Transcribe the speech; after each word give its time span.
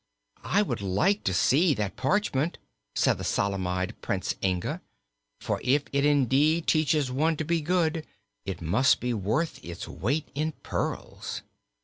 "I 0.47 0.63
would 0.63 0.81
like 0.81 1.23
to 1.25 1.31
see 1.31 1.75
that 1.75 1.95
parchment," 1.95 2.57
said 2.95 3.19
the 3.19 3.23
solemn 3.23 3.67
eyed 3.67 4.01
Prince 4.01 4.33
Inga, 4.43 4.81
"for 5.39 5.61
if 5.63 5.83
it 5.93 6.03
indeed 6.03 6.65
teaches 6.65 7.11
one 7.11 7.37
to 7.37 7.43
be 7.45 7.61
good 7.61 8.03
it 8.43 8.63
must 8.63 8.99
be 8.99 9.13
worth 9.13 9.63
its 9.63 9.87
weight 9.87 10.29
in 10.33 10.53
pearls." 10.63 11.43